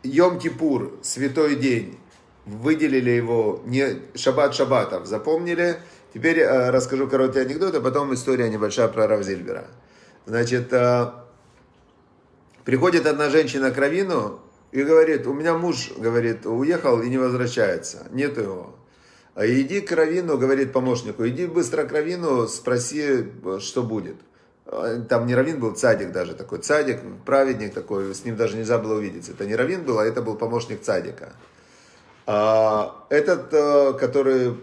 Йом-Кипур, 0.02 1.02
святой 1.02 1.56
день 1.56 1.98
выделили 2.46 3.10
его 3.10 3.60
не 3.66 4.02
шаббат 4.14 4.54
шаббатов, 4.54 5.06
запомнили. 5.06 5.76
Теперь 6.14 6.38
э, 6.38 6.70
расскажу 6.70 7.08
короткий 7.08 7.40
анекдот, 7.40 7.74
а 7.74 7.80
потом 7.80 8.14
история 8.14 8.48
небольшая 8.48 8.88
про 8.88 9.06
Равзильбера. 9.06 9.66
Значит, 10.24 10.72
э, 10.72 11.10
приходит 12.64 13.06
одна 13.06 13.28
женщина 13.28 13.70
к 13.70 13.76
Равину 13.76 14.40
и 14.72 14.82
говорит, 14.82 15.26
у 15.26 15.34
меня 15.34 15.58
муж, 15.58 15.90
говорит, 15.96 16.46
уехал 16.46 17.02
и 17.02 17.08
не 17.08 17.18
возвращается, 17.18 18.06
нет 18.12 18.38
его. 18.38 18.76
А 19.34 19.46
иди 19.46 19.80
к 19.80 19.92
Равину, 19.92 20.38
говорит 20.38 20.72
помощнику, 20.72 21.26
иди 21.28 21.46
быстро 21.46 21.84
к 21.84 21.92
Равину, 21.92 22.48
спроси, 22.48 23.26
что 23.58 23.82
будет. 23.82 24.16
А, 24.64 25.00
там 25.00 25.26
не 25.26 25.34
Равин 25.34 25.60
был, 25.60 25.72
цадик 25.72 26.12
даже 26.12 26.34
такой, 26.34 26.60
цадик, 26.60 27.00
праведник 27.26 27.74
такой, 27.74 28.14
с 28.14 28.24
ним 28.24 28.36
даже 28.36 28.56
нельзя 28.56 28.78
было 28.78 28.94
увидеться. 28.94 29.32
Это 29.32 29.44
не 29.44 29.54
Равин 29.54 29.84
был, 29.84 29.98
а 29.98 30.06
это 30.06 30.22
был 30.22 30.36
помощник 30.36 30.80
цадика. 30.80 31.34
А 32.26 33.06
этот, 33.08 33.52
э, 33.52 33.92
который 33.98 34.56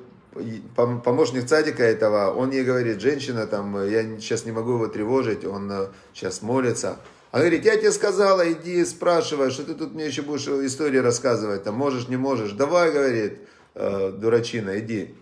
помощник 0.75 1.47
цадика 1.47 1.83
этого, 1.83 2.33
он 2.33 2.51
ей 2.51 2.63
говорит, 2.63 2.99
женщина, 2.99 3.47
там, 3.47 3.87
я 3.87 4.03
сейчас 4.19 4.45
не 4.45 4.51
могу 4.51 4.73
его 4.73 4.87
тревожить, 4.87 5.45
он 5.45 5.71
сейчас 6.13 6.41
э, 6.41 6.45
молится. 6.45 6.99
Она 7.31 7.43
говорит, 7.43 7.65
я 7.65 7.77
тебе 7.77 7.91
сказала, 7.91 8.51
иди 8.51 8.83
спрашивай, 8.83 9.49
что 9.49 9.63
ты 9.63 9.75
тут 9.75 9.93
мне 9.93 10.05
еще 10.07 10.23
будешь 10.23 10.47
истории 10.47 10.97
рассказывать, 10.97 11.63
там, 11.63 11.75
можешь, 11.75 12.09
не 12.09 12.17
можешь. 12.17 12.51
Давай, 12.51 12.91
говорит, 12.91 13.39
э, 13.75 14.11
дурачина, 14.11 14.79
иди. 14.79 15.15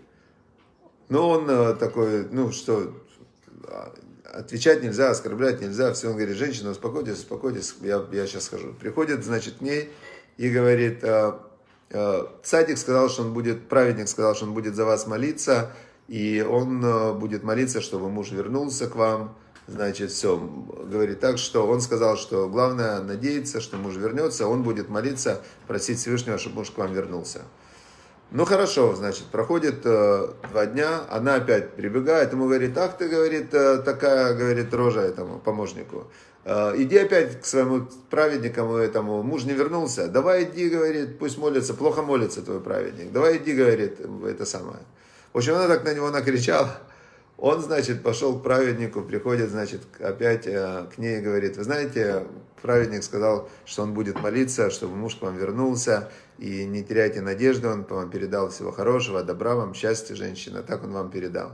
Ну, 1.08 1.28
он 1.28 1.76
такой, 1.76 2.26
ну, 2.30 2.52
что, 2.52 2.94
отвечать 4.24 4.82
нельзя, 4.82 5.10
оскорблять 5.10 5.60
нельзя. 5.60 5.92
Все, 5.92 6.08
он 6.08 6.16
говорит, 6.16 6.36
женщина, 6.36 6.70
успокойтесь, 6.70 7.18
успокойтесь, 7.18 7.74
я, 7.82 8.02
я 8.12 8.26
сейчас 8.26 8.44
скажу. 8.44 8.72
Приходит, 8.72 9.24
значит, 9.24 9.58
к 9.58 9.60
ней 9.60 9.90
и 10.38 10.48
говорит, 10.48 11.04
цадик 12.42 12.78
сказал, 12.78 13.08
что 13.08 13.22
он 13.22 13.32
будет, 13.32 13.68
праведник 13.68 14.08
сказал, 14.08 14.34
что 14.34 14.46
он 14.46 14.54
будет 14.54 14.74
за 14.74 14.84
вас 14.84 15.06
молиться, 15.06 15.72
и 16.08 16.44
он 16.46 16.84
э, 16.84 17.12
будет 17.14 17.42
молиться, 17.42 17.80
чтобы 17.80 18.08
муж 18.08 18.30
вернулся 18.30 18.86
к 18.88 18.96
вам. 18.96 19.36
Значит, 19.66 20.10
все, 20.10 20.36
говорит 20.38 21.20
так, 21.20 21.38
что 21.38 21.66
он 21.66 21.80
сказал, 21.80 22.16
что 22.16 22.48
главное 22.48 23.00
надеяться, 23.00 23.60
что 23.60 23.76
муж 23.76 23.94
вернется, 23.96 24.48
он 24.48 24.62
будет 24.62 24.88
молиться, 24.88 25.42
просить 25.68 25.98
Всевышнего, 25.98 26.38
чтобы 26.38 26.56
муж 26.56 26.70
к 26.70 26.78
вам 26.78 26.92
вернулся. 26.92 27.42
Ну 28.32 28.46
хорошо, 28.46 28.94
значит, 28.94 29.26
проходит 29.26 29.82
э, 29.84 30.28
два 30.50 30.66
дня, 30.66 31.02
она 31.10 31.34
опять 31.34 31.74
прибегает, 31.74 32.32
ему 32.32 32.46
говорит, 32.46 32.76
ах 32.78 32.96
ты, 32.96 33.08
говорит, 33.08 33.52
э, 33.52 33.78
такая, 33.78 34.34
говорит, 34.34 34.72
рожа 34.72 35.00
этому 35.00 35.38
помощнику. 35.38 36.06
Э, 36.44 36.74
иди 36.76 36.98
опять 36.98 37.40
к 37.40 37.44
своему 37.44 37.86
праведнику 38.10 38.76
этому, 38.76 39.22
муж 39.22 39.44
не 39.44 39.52
вернулся, 39.52 40.08
давай 40.08 40.44
иди, 40.44 40.68
говорит, 40.68 41.18
пусть 41.18 41.38
молится, 41.38 41.74
плохо 41.74 42.02
молится 42.02 42.42
твой 42.42 42.60
праведник, 42.60 43.12
давай 43.12 43.36
иди, 43.36 43.52
говорит, 43.54 44.00
это 44.26 44.44
самое. 44.44 44.80
В 45.32 45.38
общем, 45.38 45.54
она 45.54 45.68
так 45.68 45.84
на 45.84 45.94
него 45.94 46.10
накричала, 46.10 46.78
Он, 47.36 47.62
значит, 47.62 48.02
пошел 48.02 48.38
к 48.38 48.42
праведнику, 48.42 49.02
приходит, 49.02 49.50
значит, 49.50 49.82
опять 50.00 50.46
э, 50.46 50.86
к 50.92 50.98
ней 50.98 51.18
и 51.18 51.22
говорит, 51.22 51.56
вы 51.56 51.64
знаете, 51.64 52.26
праведник 52.60 53.04
сказал, 53.04 53.48
что 53.64 53.82
он 53.82 53.94
будет 53.94 54.20
молиться, 54.20 54.70
чтобы 54.70 54.96
муж 54.96 55.14
к 55.16 55.22
вам 55.22 55.36
вернулся, 55.36 56.10
и 56.38 56.64
не 56.64 56.82
теряйте 56.82 57.20
надежды, 57.20 57.68
он 57.68 57.84
вам 57.84 58.10
передал 58.10 58.50
всего 58.50 58.72
хорошего, 58.72 59.22
добра 59.22 59.54
вам, 59.54 59.74
счастья, 59.74 60.16
женщина, 60.16 60.62
так 60.62 60.82
он 60.82 60.92
вам 60.92 61.10
передал. 61.10 61.52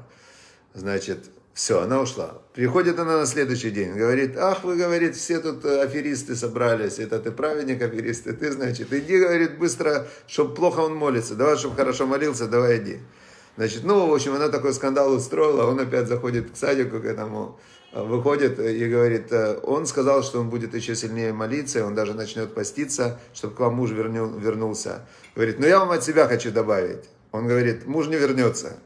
Значит, 0.72 1.30
все, 1.58 1.80
она 1.80 2.00
ушла. 2.00 2.40
Приходит 2.54 3.00
она 3.00 3.18
на 3.18 3.26
следующий 3.26 3.72
день, 3.72 3.92
говорит, 3.94 4.36
ах, 4.36 4.62
вы, 4.62 4.76
говорит, 4.76 5.16
все 5.16 5.40
тут 5.40 5.64
э, 5.64 5.82
аферисты 5.82 6.36
собрались, 6.36 7.00
это 7.00 7.18
ты 7.18 7.32
праведник 7.32 7.82
аферисты, 7.82 8.32
ты, 8.32 8.52
значит, 8.52 8.92
иди, 8.92 9.18
говорит, 9.18 9.58
быстро, 9.58 10.06
чтобы 10.28 10.54
плохо 10.54 10.78
он 10.78 10.94
молится, 10.94 11.34
давай, 11.34 11.56
чтобы 11.56 11.74
хорошо 11.74 12.06
молился, 12.06 12.46
давай 12.46 12.78
иди. 12.78 12.98
Значит, 13.56 13.82
ну, 13.82 14.06
в 14.06 14.14
общем, 14.14 14.34
она 14.34 14.50
такой 14.50 14.72
скандал 14.72 15.12
устроила, 15.12 15.64
он 15.64 15.80
опять 15.80 16.06
заходит 16.06 16.52
к 16.52 16.56
садику, 16.56 17.00
к 17.00 17.04
этому, 17.04 17.58
э, 17.92 18.04
выходит 18.04 18.60
и 18.60 18.86
говорит, 18.86 19.32
э, 19.32 19.58
он 19.64 19.86
сказал, 19.86 20.22
что 20.22 20.38
он 20.38 20.50
будет 20.50 20.74
еще 20.74 20.94
сильнее 20.94 21.32
молиться, 21.32 21.84
он 21.84 21.96
даже 21.96 22.14
начнет 22.14 22.54
поститься, 22.54 23.18
чтобы 23.34 23.56
к 23.56 23.58
вам 23.58 23.74
муж 23.74 23.90
вернул, 23.90 24.28
вернулся. 24.28 25.08
Говорит, 25.34 25.58
ну 25.58 25.66
я 25.66 25.80
вам 25.80 25.90
от 25.90 26.04
себя 26.04 26.28
хочу 26.28 26.52
добавить. 26.52 27.10
Он 27.32 27.48
говорит, 27.48 27.84
муж 27.84 28.06
не 28.06 28.14
вернется. 28.14 28.78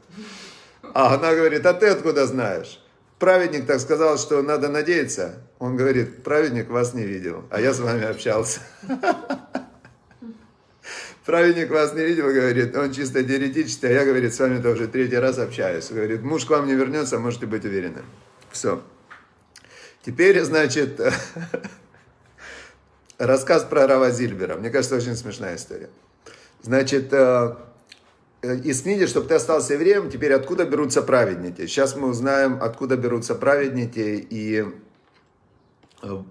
А 0.93 1.15
она 1.15 1.33
говорит, 1.33 1.65
а 1.65 1.73
ты 1.73 1.87
откуда 1.87 2.27
знаешь? 2.27 2.79
Праведник 3.17 3.65
так 3.65 3.79
сказал, 3.79 4.17
что 4.17 4.41
надо 4.41 4.69
надеяться. 4.69 5.41
Он 5.57 5.75
говорит, 5.75 6.23
праведник 6.23 6.69
вас 6.69 6.93
не 6.93 7.03
видел, 7.03 7.45
а 7.49 7.59
я 7.59 7.73
с 7.73 7.79
вами 7.79 8.05
общался. 8.05 8.59
Праведник 11.25 11.69
вас 11.69 11.93
не 11.93 12.03
видел, 12.03 12.25
говорит, 12.25 12.75
он 12.75 12.91
чисто 12.91 13.23
теоретически, 13.23 13.85
а 13.85 13.91
я, 13.91 14.03
говорит, 14.03 14.33
с 14.33 14.39
вами 14.39 14.61
тоже 14.61 14.87
третий 14.89 15.17
раз 15.17 15.39
общаюсь. 15.39 15.89
Говорит, 15.89 16.21
муж 16.21 16.43
к 16.45 16.49
вам 16.49 16.67
не 16.67 16.73
вернется, 16.73 17.17
можете 17.17 17.45
быть 17.45 17.63
уверены. 17.63 18.01
Все. 18.51 18.83
Теперь, 20.05 20.41
значит, 20.41 20.99
рассказ 23.17 23.63
про 23.63 23.87
Рава 23.87 24.11
Зильбера. 24.11 24.57
Мне 24.57 24.69
кажется, 24.69 24.97
очень 24.97 25.15
смешная 25.15 25.55
история. 25.55 25.89
Значит, 26.61 27.13
э, 27.13 27.55
из 28.43 28.81
книги, 28.81 29.05
чтобы 29.05 29.27
ты 29.27 29.35
остался 29.35 29.73
евреем, 29.73 30.09
теперь 30.09 30.33
откуда 30.33 30.65
берутся 30.65 31.01
праведники. 31.01 31.65
Сейчас 31.65 31.95
мы 31.95 32.09
узнаем, 32.09 32.59
откуда 32.61 32.97
берутся 32.97 33.35
праведники 33.35 34.27
и 34.29 34.65
э, 36.01 36.23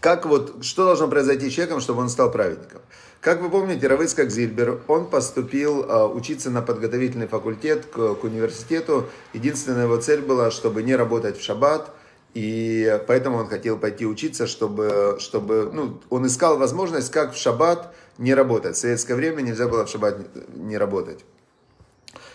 как 0.00 0.26
вот, 0.26 0.64
что 0.64 0.84
должно 0.84 1.06
произойти 1.06 1.48
с 1.48 1.52
человеком, 1.52 1.80
чтобы 1.80 2.02
он 2.02 2.08
стал 2.08 2.32
праведником. 2.32 2.82
Как 3.20 3.40
вы 3.40 3.48
помните, 3.48 3.86
Равыцкак 3.86 4.30
Зильбер, 4.32 4.80
он 4.88 5.08
поступил 5.08 5.84
а, 5.88 6.08
учиться 6.08 6.50
на 6.50 6.60
подготовительный 6.60 7.28
факультет 7.28 7.86
к, 7.86 8.14
к 8.16 8.24
университету. 8.24 9.06
Единственная 9.32 9.84
его 9.84 9.96
цель 9.98 10.22
была, 10.22 10.50
чтобы 10.50 10.82
не 10.82 10.96
работать 10.96 11.38
в 11.38 11.44
шаббат, 11.44 11.92
и 12.34 13.00
поэтому 13.06 13.36
он 13.36 13.46
хотел 13.46 13.78
пойти 13.78 14.04
учиться, 14.06 14.48
чтобы, 14.48 15.18
чтобы 15.20 15.70
ну, 15.72 16.00
он 16.10 16.26
искал 16.26 16.58
возможность, 16.58 17.12
как 17.12 17.34
в 17.34 17.36
шаббат 17.36 17.94
не 18.18 18.34
работать. 18.34 18.74
В 18.74 18.80
советское 18.80 19.14
время 19.14 19.42
нельзя 19.42 19.68
было 19.68 19.86
в 19.86 19.88
шаббат 19.88 20.18
не 20.56 20.76
работать. 20.76 21.20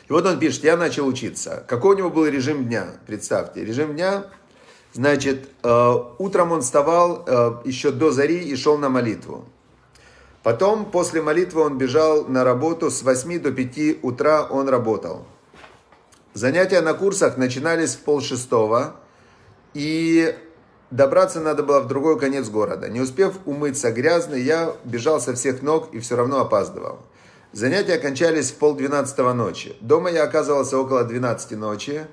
И 0.08 0.12
вот 0.14 0.26
он 0.26 0.40
пишет, 0.40 0.64
я 0.64 0.78
начал 0.78 1.06
учиться. 1.06 1.66
Какой 1.68 1.96
у 1.96 1.98
него 1.98 2.10
был 2.10 2.26
режим 2.28 2.66
дня? 2.66 2.88
Представьте, 3.06 3.66
режим 3.66 3.94
дня, 3.94 4.26
значит, 4.94 5.50
э, 5.64 5.94
утром 6.18 6.54
он 6.54 6.62
вставал 6.62 7.24
э, 7.28 7.62
еще 7.66 7.92
до 7.92 8.12
зари 8.12 8.38
и 8.38 8.56
шел 8.56 8.78
на 8.78 8.90
молитву. 8.90 9.46
Потом, 10.44 10.86
после 10.86 11.22
молитвы, 11.22 11.62
он 11.62 11.78
бежал 11.78 12.26
на 12.26 12.46
работу, 12.46 12.90
с 12.90 13.02
8 13.02 13.42
до 13.42 13.52
5 13.52 14.02
утра 14.02 14.44
он 14.50 14.70
работал. 14.70 15.26
Занятия 16.34 16.80
на 16.80 16.94
курсах 16.94 17.36
начинались 17.36 17.96
в 17.96 18.00
полшестого, 18.00 18.96
и 19.74 20.34
добраться 20.90 21.42
надо 21.42 21.64
было 21.64 21.82
в 21.82 21.88
другой 21.88 22.18
конец 22.18 22.48
города. 22.48 22.88
Не 22.88 23.02
успев 23.02 23.34
умыться 23.46 23.92
грязный, 23.92 24.42
я 24.42 24.74
бежал 24.86 25.20
со 25.20 25.34
всех 25.34 25.62
ног 25.62 25.90
и 25.94 26.00
все 26.00 26.16
равно 26.16 26.40
опаздывал. 26.40 27.00
Занятия 27.54 27.94
окончались 27.94 28.52
в 28.52 28.56
полдвенадцатого 28.56 29.34
ночи. 29.34 29.76
Дома 29.80 30.12
я 30.12 30.24
оказывался 30.24 30.78
около 30.78 31.04
12 31.04 31.52
ночи, 31.52 32.06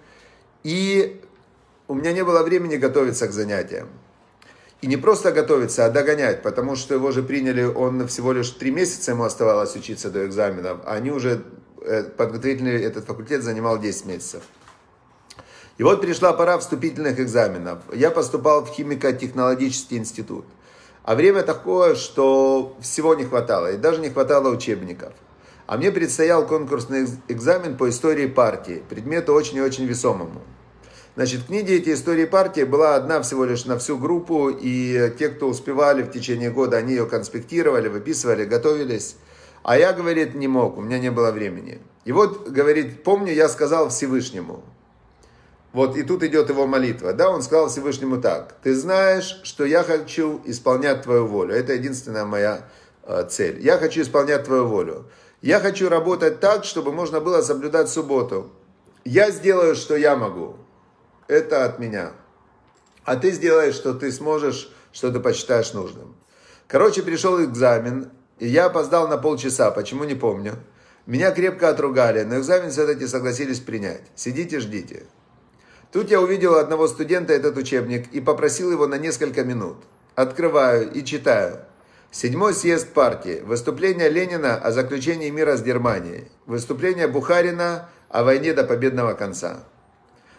и 0.62 1.20
у 1.88 1.94
меня 1.94 2.12
не 2.12 2.24
было 2.24 2.42
времени 2.42 2.76
готовиться 2.76 3.26
к 3.26 3.32
занятиям. 3.32 3.88
И 4.80 4.86
не 4.86 4.96
просто 4.96 5.32
готовиться, 5.32 5.86
а 5.86 5.90
догонять, 5.90 6.42
потому 6.42 6.76
что 6.76 6.94
его 6.94 7.10
же 7.10 7.22
приняли, 7.22 7.64
он 7.64 8.06
всего 8.06 8.32
лишь 8.32 8.50
три 8.50 8.70
месяца 8.70 9.12
ему 9.12 9.24
оставалось 9.24 9.74
учиться 9.76 10.10
до 10.10 10.26
экзаменов, 10.26 10.80
а 10.84 10.94
они 10.94 11.10
уже, 11.10 11.42
э, 11.80 12.04
подготовительный 12.04 12.82
этот 12.82 13.06
факультет 13.06 13.42
занимал 13.42 13.78
10 13.78 14.06
месяцев. 14.06 14.42
И 15.78 15.82
вот 15.82 16.00
пришла 16.00 16.32
пора 16.32 16.58
вступительных 16.58 17.18
экзаменов. 17.18 17.80
Я 17.92 18.10
поступал 18.10 18.64
в 18.64 18.68
химико-технологический 18.68 19.96
институт. 19.96 20.44
А 21.04 21.14
время 21.14 21.42
такое, 21.42 21.94
что 21.94 22.76
всего 22.80 23.14
не 23.14 23.24
хватало, 23.24 23.72
и 23.72 23.76
даже 23.76 24.00
не 24.00 24.08
хватало 24.08 24.48
учебников. 24.48 25.12
А 25.66 25.76
мне 25.76 25.92
предстоял 25.92 26.46
конкурсный 26.46 27.06
экзамен 27.28 27.76
по 27.76 27.90
истории 27.90 28.26
партии, 28.26 28.82
предмету 28.88 29.34
очень 29.34 29.58
и 29.58 29.60
очень 29.60 29.84
весомому. 29.84 30.40
Значит, 31.14 31.42
в 31.42 31.46
книге 31.46 31.76
эти 31.76 31.92
истории 31.92 32.24
партии 32.24 32.64
была 32.64 32.96
одна 32.96 33.20
всего 33.20 33.44
лишь 33.44 33.66
на 33.66 33.78
всю 33.78 33.98
группу, 33.98 34.48
и 34.48 35.12
те, 35.18 35.28
кто 35.28 35.48
успевали 35.48 36.02
в 36.02 36.10
течение 36.10 36.50
года, 36.50 36.78
они 36.78 36.94
ее 36.94 37.06
конспектировали, 37.06 37.88
выписывали, 37.88 38.46
готовились. 38.46 39.16
А 39.62 39.78
я, 39.78 39.92
говорит, 39.92 40.34
не 40.34 40.48
мог, 40.48 40.78
у 40.78 40.80
меня 40.80 40.98
не 40.98 41.10
было 41.10 41.30
времени. 41.30 41.80
И 42.04 42.12
вот, 42.12 42.48
говорит, 42.48 43.02
помню, 43.04 43.32
я 43.32 43.48
сказал 43.48 43.90
Всевышнему. 43.90 44.64
Вот, 45.74 45.96
и 45.96 46.02
тут 46.02 46.22
идет 46.22 46.48
его 46.48 46.66
молитва. 46.66 47.12
Да, 47.12 47.28
он 47.30 47.42
сказал 47.42 47.68
Всевышнему 47.68 48.20
так. 48.20 48.54
Ты 48.62 48.74
знаешь, 48.74 49.40
что 49.42 49.66
я 49.66 49.82
хочу 49.82 50.40
исполнять 50.46 51.02
твою 51.02 51.26
волю. 51.26 51.54
Это 51.54 51.74
единственная 51.74 52.24
моя 52.24 52.66
э, 53.02 53.26
цель. 53.28 53.60
Я 53.60 53.76
хочу 53.76 54.00
исполнять 54.00 54.44
твою 54.44 54.66
волю. 54.66 55.10
Я 55.42 55.60
хочу 55.60 55.90
работать 55.90 56.40
так, 56.40 56.64
чтобы 56.64 56.92
можно 56.92 57.20
было 57.20 57.42
соблюдать 57.42 57.90
субботу. 57.90 58.50
Я 59.04 59.30
сделаю, 59.30 59.74
что 59.74 59.96
я 59.96 60.16
могу 60.16 60.56
это 61.28 61.64
от 61.64 61.78
меня. 61.78 62.12
А 63.04 63.16
ты 63.16 63.30
сделаешь, 63.32 63.74
что 63.74 63.94
ты 63.94 64.12
сможешь, 64.12 64.70
что 64.92 65.10
ты 65.10 65.20
почитаешь 65.20 65.72
нужным. 65.72 66.14
Короче, 66.66 67.02
пришел 67.02 67.42
экзамен, 67.42 68.10
и 68.38 68.46
я 68.46 68.66
опоздал 68.66 69.08
на 69.08 69.18
полчаса, 69.18 69.70
почему 69.70 70.04
не 70.04 70.14
помню. 70.14 70.54
Меня 71.06 71.30
крепко 71.32 71.68
отругали, 71.68 72.22
но 72.22 72.38
экзамен 72.38 72.70
все-таки 72.70 73.06
согласились 73.06 73.60
принять. 73.60 74.02
Сидите, 74.14 74.60
ждите. 74.60 75.04
Тут 75.94 76.10
я 76.10 76.20
увидел 76.20 76.56
одного 76.56 76.88
студента 76.88 77.32
этот 77.32 77.56
учебник 77.56 78.12
и 78.12 78.20
попросил 78.20 78.72
его 78.72 78.88
на 78.88 78.98
несколько 78.98 79.44
минут. 79.44 79.76
Открываю 80.16 80.90
и 80.90 81.04
читаю. 81.04 81.60
Седьмой 82.10 82.52
съезд 82.52 82.88
партии. 82.88 83.42
Выступление 83.44 84.08
Ленина 84.08 84.56
о 84.56 84.72
заключении 84.72 85.30
мира 85.30 85.56
с 85.56 85.62
Германией. 85.62 86.32
Выступление 86.46 87.06
Бухарина 87.06 87.88
о 88.08 88.24
войне 88.24 88.52
до 88.54 88.64
победного 88.64 89.14
конца. 89.14 89.62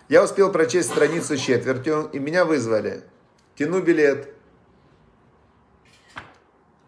Я 0.09 0.25
успел 0.25 0.51
прочесть 0.51 0.89
страницу 0.89 1.37
четвертью, 1.37 2.09
и 2.11 2.19
меня 2.19 2.43
вызвали. 2.43 3.03
Тяну 3.57 3.81
билет. 3.81 4.27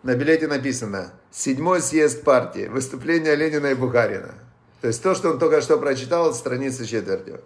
На 0.04 0.16
билете 0.16 0.48
написано 0.48 1.14
«Седьмой 1.32 1.80
съезд 1.80 2.22
партии. 2.24 2.68
Выступление 2.68 3.38
Ленина 3.38 3.68
и 3.68 3.76
Бухарина». 3.76 4.34
То 4.82 4.90
есть 4.90 5.02
то, 5.02 5.16
что 5.16 5.30
он 5.30 5.40
только 5.40 5.62
что 5.62 5.78
прочитал, 5.78 6.34
страница 6.34 6.86
четвертью. 6.86 7.42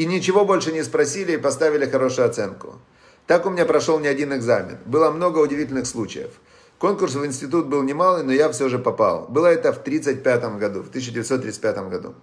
И 0.00 0.06
ничего 0.06 0.46
больше 0.46 0.72
не 0.72 0.82
спросили 0.82 1.32
и 1.32 1.36
поставили 1.36 1.84
хорошую 1.84 2.26
оценку. 2.26 2.78
Так 3.26 3.44
у 3.44 3.50
меня 3.50 3.66
прошел 3.66 3.98
не 3.98 4.08
один 4.08 4.32
экзамен. 4.32 4.78
Было 4.86 5.10
много 5.10 5.40
удивительных 5.40 5.86
случаев. 5.86 6.30
Конкурс 6.78 7.16
в 7.16 7.26
институт 7.26 7.66
был 7.66 7.82
немалый, 7.82 8.24
но 8.24 8.32
я 8.32 8.48
все 8.48 8.70
же 8.70 8.78
попал. 8.78 9.26
Было 9.28 9.48
это 9.48 9.74
в 9.74 9.80
1935 9.80 10.58
году, 10.58 10.82
в 10.82 10.88
1935 10.88 11.90
году. 11.90 12.14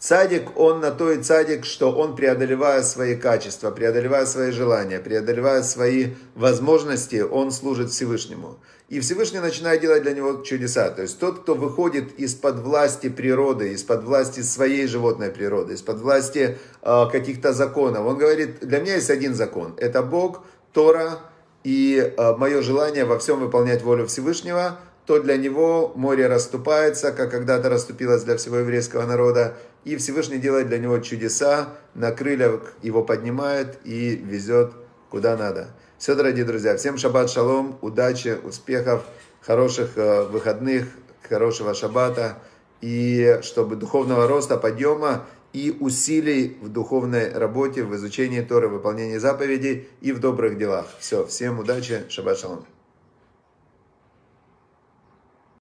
Цадик, 0.00 0.58
он 0.58 0.80
на 0.80 0.92
то 0.92 1.12
и 1.12 1.22
цадик, 1.22 1.66
что 1.66 1.92
он, 1.92 2.16
преодолевая 2.16 2.82
свои 2.82 3.16
качества, 3.16 3.70
преодолевая 3.70 4.24
свои 4.24 4.50
желания, 4.50 4.98
преодолевая 4.98 5.62
свои 5.62 6.14
возможности, 6.34 7.20
он 7.20 7.52
служит 7.52 7.90
Всевышнему. 7.90 8.58
И 8.88 8.98
Всевышний 9.00 9.40
начинает 9.40 9.82
делать 9.82 10.02
для 10.02 10.14
него 10.14 10.42
чудеса. 10.42 10.88
То 10.88 11.02
есть 11.02 11.18
тот, 11.18 11.40
кто 11.40 11.54
выходит 11.54 12.18
из-под 12.18 12.60
власти 12.60 13.10
природы, 13.10 13.74
из-под 13.74 14.04
власти 14.04 14.40
своей 14.40 14.86
животной 14.86 15.28
природы, 15.28 15.74
из-под 15.74 16.00
власти 16.00 16.56
э, 16.80 17.06
каких-то 17.12 17.52
законов, 17.52 18.06
он 18.06 18.16
говорит, 18.16 18.60
для 18.60 18.80
меня 18.80 18.94
есть 18.94 19.10
один 19.10 19.34
закон. 19.34 19.74
Это 19.76 20.02
Бог, 20.02 20.44
Тора 20.72 21.18
и 21.62 21.98
э, 22.16 22.36
мое 22.38 22.62
желание 22.62 23.04
во 23.04 23.18
всем 23.18 23.38
выполнять 23.40 23.82
волю 23.82 24.06
Всевышнего– 24.06 24.78
то 25.10 25.18
для 25.18 25.36
него 25.36 25.92
море 25.96 26.28
расступается, 26.28 27.10
как 27.10 27.32
когда-то 27.32 27.68
расступилось 27.68 28.22
для 28.22 28.36
всего 28.36 28.58
еврейского 28.58 29.06
народа, 29.06 29.56
и 29.84 29.96
Всевышний 29.96 30.38
делает 30.38 30.68
для 30.68 30.78
него 30.78 31.00
чудеса, 31.00 31.70
на 31.94 32.12
крыльях 32.12 32.74
его 32.82 33.02
поднимает 33.02 33.80
и 33.82 34.14
везет 34.14 34.70
куда 35.10 35.36
надо. 35.36 35.70
Все, 35.98 36.14
дорогие 36.14 36.44
друзья, 36.44 36.76
всем 36.76 36.96
шаббат 36.96 37.28
шалом, 37.28 37.76
удачи, 37.80 38.38
успехов, 38.44 39.02
хороших 39.40 39.98
э, 39.98 40.26
выходных, 40.26 40.86
хорошего 41.28 41.74
шаббата, 41.74 42.38
и 42.80 43.40
чтобы 43.42 43.74
духовного 43.74 44.28
роста, 44.28 44.58
подъема 44.58 45.26
и 45.52 45.76
усилий 45.80 46.56
в 46.62 46.68
духовной 46.68 47.32
работе, 47.32 47.82
в 47.82 47.96
изучении 47.96 48.42
Торы, 48.42 48.68
выполнении 48.68 49.16
заповедей 49.16 49.88
и 50.02 50.12
в 50.12 50.20
добрых 50.20 50.56
делах. 50.56 50.86
Все, 51.00 51.26
всем 51.26 51.58
удачи, 51.58 52.04
шаббат 52.08 52.38
шалом. 52.38 52.64